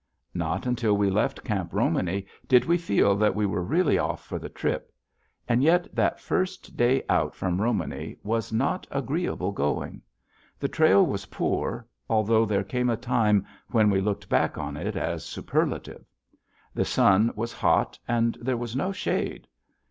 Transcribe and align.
Not 0.33 0.65
until 0.65 0.97
we 0.97 1.11
left 1.11 1.43
Camp 1.43 1.71
Romany 1.71 2.25
did 2.47 2.65
we 2.65 2.75
feel 2.75 3.15
that 3.17 3.35
we 3.35 3.45
were 3.45 3.61
really 3.61 3.99
off 3.99 4.25
for 4.25 4.39
the 4.39 4.49
trip. 4.49 4.91
And 5.47 5.61
yet 5.61 5.93
that 5.93 6.19
first 6.19 6.75
day 6.75 7.03
out 7.07 7.35
from 7.35 7.61
Romany 7.61 8.17
was 8.23 8.51
not 8.51 8.87
agreeable 8.89 9.51
going. 9.51 10.01
The 10.59 10.67
trail 10.69 11.05
was 11.05 11.27
poor, 11.27 11.85
although 12.09 12.45
there 12.47 12.63
came 12.63 12.89
a 12.89 12.97
time 12.97 13.45
when 13.67 13.91
we 13.91 14.01
looked 14.01 14.27
back 14.27 14.57
on 14.57 14.75
it 14.75 14.95
as 14.95 15.23
superlative. 15.23 16.03
The 16.73 16.83
sun 16.83 17.31
was 17.35 17.53
hot, 17.53 17.99
and 18.07 18.35
there 18.41 18.57
was 18.57 18.75
no 18.75 18.91
shade. 18.91 19.45